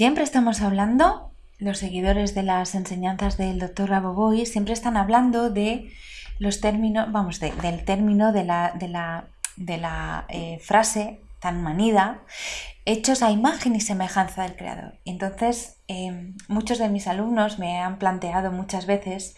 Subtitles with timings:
[0.00, 5.92] Siempre estamos hablando, los seguidores de las enseñanzas del doctor Raboboy siempre están hablando de
[6.38, 12.22] los términos, vamos, del término de la, eh, frase tan manida,
[12.86, 14.94] hechos a imagen y semejanza del Creador.
[15.04, 19.36] Entonces, em, muchos de mis alumnos me han planteado muchas veces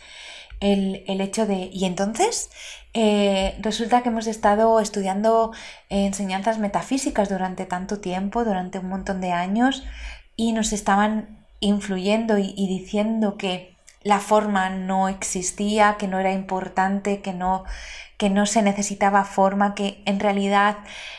[0.60, 2.50] el, hecho de, ¿y entonces?
[2.94, 5.50] Eh, resulta que hemos estado estudiando
[5.88, 9.82] enseñanzas metafísicas durante tanto tiempo, durante un montón de años,
[10.36, 17.20] y nos estaban influyendo y, diciendo que la forma no existía, que no era importante,
[17.20, 17.64] que no,
[18.18, 20.78] que no se necesitaba forma, que en realidad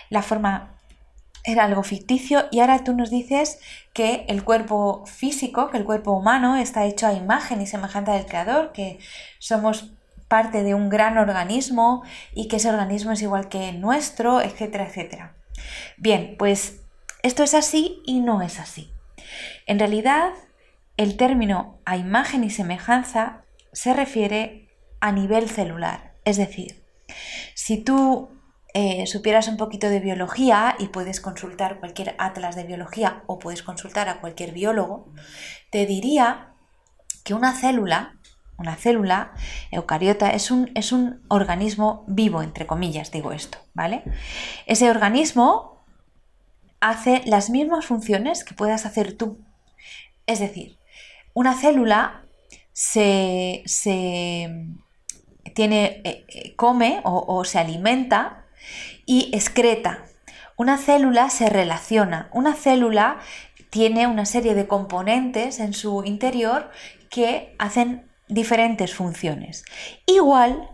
[0.09, 0.73] la forma
[1.45, 3.59] era algo ficticio y ahora tú nos dices
[3.93, 8.25] que el cuerpo físico, que el cuerpo humano está hecho a imagen y semejanza del
[8.25, 8.99] Creador, que
[9.39, 9.91] somos
[10.27, 12.03] parte de un gran organismo
[12.33, 15.35] y que ese organismo es igual que nuestro, etcétera, etcétera.
[15.97, 16.81] Bien, pues
[17.21, 18.92] esto es así y no es así.
[19.65, 20.31] En realidad,
[20.97, 26.13] el término a imagen y semejanza se refiere a nivel celular.
[26.25, 26.83] Es decir,
[27.55, 28.29] si tú
[28.73, 33.63] eh, supieras un poquito de biología y puedes consultar cualquier atlas de biología o puedes
[33.63, 35.11] consultar a cualquier biólogo,
[35.69, 36.53] te diría
[37.23, 38.15] que una célula,
[38.57, 39.33] una célula
[39.71, 44.03] eucariota es un, es un organismo vivo, entre comillas, digo esto, ¿vale?
[44.65, 45.72] Ese organismo
[46.89, 49.39] hace las mismas funciones que puedas hacer tú
[50.25, 50.77] es decir,
[51.33, 52.25] una célula
[52.71, 53.63] se,
[55.53, 58.45] tiene, eh, eh, come o, o se alimenta
[59.05, 60.05] y excreta.
[60.55, 62.29] Una célula se relaciona.
[62.31, 63.19] Una célula
[63.69, 66.71] tiene una serie de componentes en su interior
[67.09, 69.65] que hacen diferentes funciones,
[70.05, 70.69] igual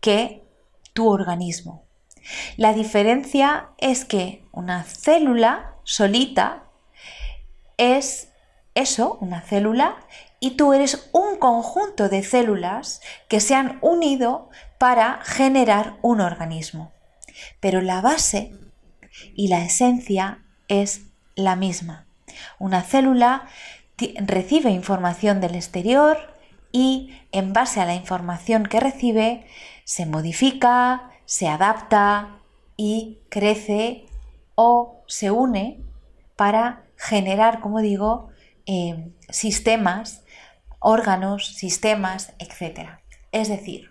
[0.00, 0.44] que
[0.92, 1.84] tu organismo.
[2.56, 6.64] La diferencia es que una célula solita
[7.76, 8.32] es
[8.74, 9.96] eso, una célula,
[10.40, 16.92] y tú eres un conjunto de células que se han unido para generar un organismo.
[17.60, 18.52] Pero la base
[19.34, 21.02] y la esencia es
[21.34, 22.06] la misma.
[22.58, 23.46] Una célula
[24.26, 26.18] recibe información del exterior
[26.72, 29.46] y en base a la información que recibe
[29.84, 32.38] se modifica, se adapta
[32.76, 34.06] y crece
[34.54, 35.80] o se une
[36.36, 38.32] para generar, como digo,
[38.66, 40.22] Em, sistemas,
[40.78, 43.00] órganos, sistemas, etc.
[43.32, 43.90] Es decir,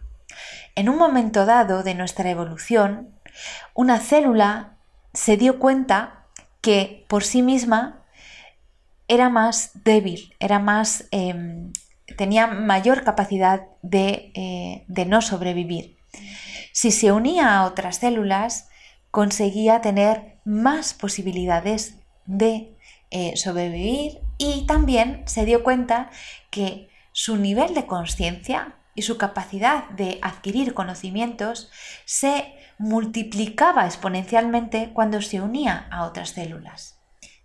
[0.75, 3.13] en un momento dado de nuestra evolución,
[3.73, 4.78] una célula
[5.13, 6.28] se dio cuenta
[6.62, 8.06] que por sí misma
[9.09, 11.73] era más débil, era más, em,
[12.18, 15.97] tenía mayor capacidad de, eh, de no sobrevivir.
[16.72, 18.70] Si se unía a otras células,
[19.12, 22.78] conseguía tener más posibilidades de
[23.09, 26.09] eh, sobrevivir y también se dio cuenta
[26.50, 31.70] que su nivel de conciencia y su capacidad de adquirir conocimientos
[32.06, 37.00] se multiplicaba exponencialmente cuando se unía a otras células.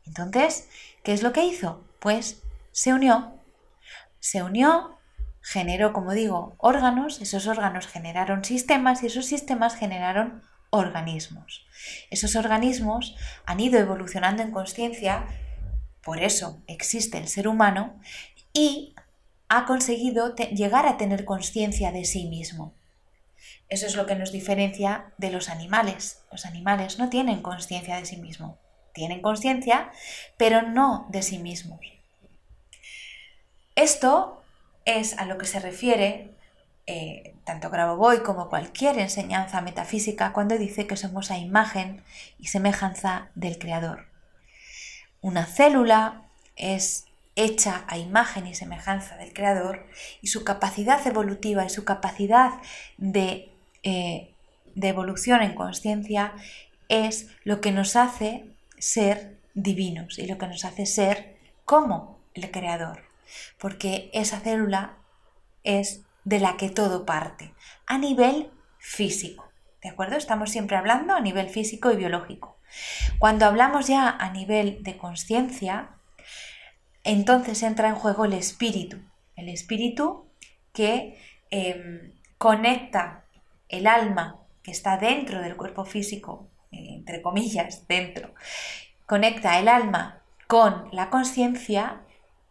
[0.06, 0.69] Entonces,
[1.02, 1.84] ¿qué es lo que hizo?
[2.00, 3.34] Pues se unió.
[4.20, 4.99] Se unió,
[5.46, 11.64] generó, como digo, órganos, esos órganos generaron sistemas y esos sistemas generaron organismos.
[12.10, 13.14] Esos organismos
[13.44, 15.25] han ido evolucionando en conciencia
[16.02, 17.94] por eso existe el ser humano
[18.52, 18.94] y
[19.48, 22.75] ha conseguido llegar a tener conciencia de sí mismo.
[23.69, 26.25] Eso es lo que nos diferencia de los animales.
[26.32, 28.56] Los animales no tienen conciencia de sí mismos.
[28.94, 29.93] Tienen conciencia,
[30.37, 31.81] pero no de sí mismos.
[33.76, 34.44] Esto
[34.86, 36.30] es a lo que se refiere
[36.86, 42.02] eh, tanto Grabovoi como cualquier enseñanza metafísica cuando dice que somos a imagen
[42.38, 44.06] y semejanza del Creador.
[45.20, 46.22] Una célula
[46.54, 49.86] es hecha a imagen y semejanza del Creador
[50.22, 52.52] y su capacidad evolutiva y su capacidad
[52.98, 53.50] de,
[53.82, 54.32] eh,
[54.74, 56.34] de evolución en conciencia
[56.88, 58.44] es lo que nos hace
[58.78, 63.06] ser divinos y lo que nos hace ser como el Creador.
[63.58, 64.99] Porque esa célula
[65.62, 67.55] es de la que todo parte,
[67.87, 69.50] a nivel físico.
[69.82, 70.17] ¿De acuerdo?
[70.17, 72.58] Estamos siempre hablando a nivel físico y biológico.
[73.19, 75.90] Cuando hablamos ya a nivel de conciencia,
[77.05, 78.99] entonces entra en juego el espíritu.
[79.37, 80.26] El espíritu
[80.72, 81.19] que
[81.50, 83.25] em, conecta
[83.69, 88.34] el alma que está dentro del cuerpo físico, eh, entre comillas, dentro,
[89.06, 92.02] conecta el alma con la conciencia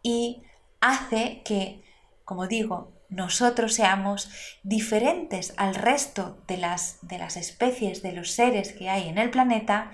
[0.02, 0.42] y
[0.88, 1.82] hace que,
[2.24, 4.30] como digo, nosotros seamos
[4.62, 9.30] diferentes al resto de las, de las especies, de los seres que hay en el
[9.30, 9.92] planeta,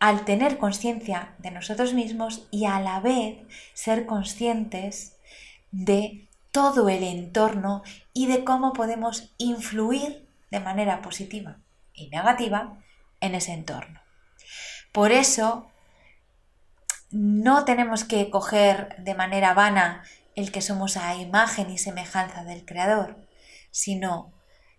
[0.00, 3.38] al tener conciencia de nosotros mismos y a la vez
[3.74, 5.16] ser conscientes
[5.70, 7.82] de todo el entorno
[8.12, 11.58] y de cómo podemos influir de manera positiva
[11.92, 12.78] y negativa
[13.20, 14.00] en ese entorno.
[14.92, 15.70] Por eso
[17.10, 20.02] no tenemos que coger de manera vana
[20.38, 23.16] el que somos a imagen y semejanza del Creador,
[23.72, 24.32] sino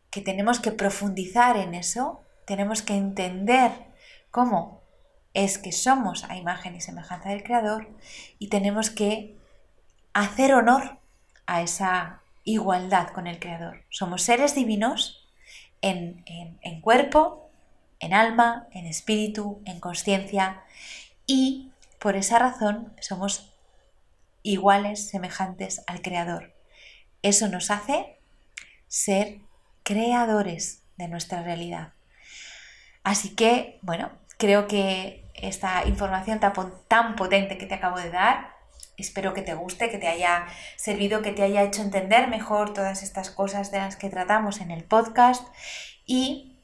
[0.09, 3.71] que tenemos que profundizar en eso, tenemos que entender
[4.31, 4.81] cómo
[5.33, 7.89] es que somos a imagen y semejanza del Creador
[8.39, 9.37] y tenemos que
[10.13, 10.99] hacer honor
[11.45, 13.83] a esa igualdad con el Creador.
[13.89, 15.27] Somos seres divinos
[15.81, 17.49] en, en cuerpo,
[17.99, 20.63] en alma, en espíritu, en conciencia
[21.27, 23.51] y por esa razón somos
[24.43, 26.53] iguales, semejantes al Creador.
[27.21, 28.19] Eso nos hace
[28.87, 29.39] ser
[29.83, 31.93] creadores de nuestra realidad.
[33.03, 36.39] Así que, bueno, creo que esta información
[36.87, 38.55] tan potente que te acabo de dar,
[38.97, 40.45] espero que te guste, que te haya
[40.75, 44.71] servido, que te haya hecho entender mejor todas estas cosas de las que tratamos en
[44.71, 45.47] el podcast
[46.05, 46.59] y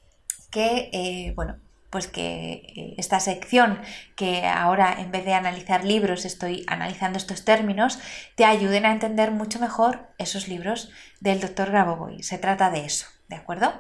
[0.51, 1.59] que, eh, bueno,
[1.95, 3.79] pues que eh, esta sección
[4.17, 7.99] que ahora en vez de analizar libros estoy analizando estos términos,
[8.35, 12.21] te ayuden a entender mucho mejor esos libros del doctor Grabovoi.
[12.21, 13.73] Se trata de eso, ¿de acuerdo?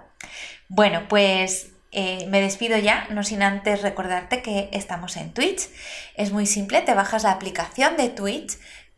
[0.69, 5.67] Bueno, pues eh, me despido ya, no sin antes recordarte que estamos en Twitch.
[6.15, 8.53] Es muy simple, te bajas la aplicación de Twitch,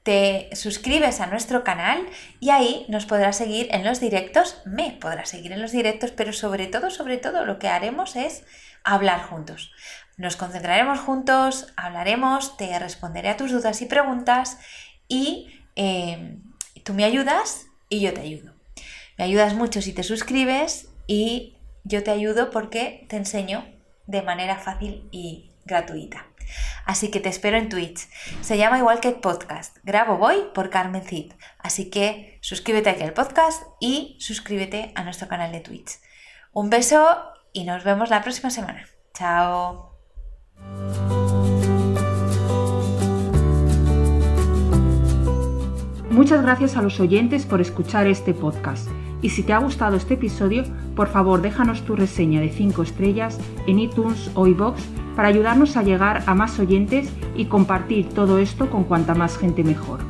[0.07, 1.99] te suscribes a nuestro canal
[2.39, 6.31] y ahí nos podrás seguir en los directos, me podrás seguir en los directos, pero
[6.31, 8.45] sobre todo, sobre todo lo que haremos es
[8.87, 9.71] hablar juntos.
[10.15, 14.57] Nos concentraremos juntos, hablaremos, te responderé a tus dudas y preguntas
[15.07, 16.39] y eh,
[16.83, 18.53] tú me ayudas y yo te ayudo.
[19.17, 23.65] Me ayudas mucho si te suscribes y yo te ayudo porque te enseño
[24.05, 26.25] de manera fácil y gratuita.
[26.85, 28.07] Así que te espero en Twitch.
[28.39, 29.77] Se llama igual que el podcast.
[29.83, 31.33] Grabo Voy por Carmen Cid.
[31.59, 35.99] Así que suscríbete aquí al podcast y suscríbete a nuestro canal de Twitch.
[36.53, 38.85] Un beso y nos vemos la próxima semana.
[39.15, 39.91] Chao.
[46.11, 48.87] Muchas gracias a los oyentes por escuchar este podcast.
[49.23, 50.63] Y si te ha gustado este episodio,
[50.95, 54.83] por favor déjanos tu reseña de 5 estrellas en iTunes o iBox
[55.15, 59.63] para ayudarnos a llegar a más oyentes y compartir todo esto con cuanta más gente
[59.63, 60.01] mejor.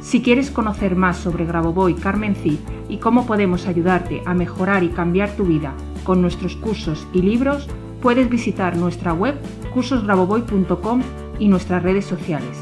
[0.00, 4.88] Si quieres conocer más sobre Grabovoi Carmen Cid y cómo podemos ayudarte a mejorar y
[4.88, 5.74] cambiar tu vida
[6.06, 7.68] con nuestros cursos y libros,
[8.00, 9.34] puedes visitar nuestra web
[9.74, 11.02] cursosgrabovoy.com
[11.40, 12.56] y nuestras redes sociales.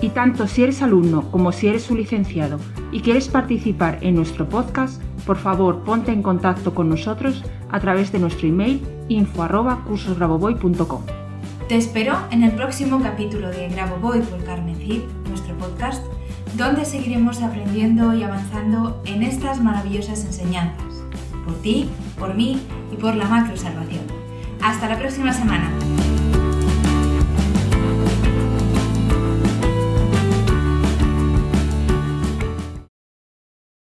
[0.00, 2.58] Y tanto si eres alumno como si eres un licenciado
[2.90, 8.10] y quieres participar en nuestro podcast, por favor ponte en contacto con nosotros a través
[8.10, 11.02] de nuestro email info@cursosgraboboy.com.
[11.68, 16.02] Te espero en el próximo capítulo de Graboboy por Carmen Cid, nuestro podcast,
[16.56, 21.04] donde seguiremos aprendiendo y avanzando en estas maravillosas enseñanzas,
[21.44, 21.88] por ti,
[22.20, 22.60] por mí
[22.92, 24.04] y por la macro salvación.
[24.62, 25.70] Hasta la próxima semana.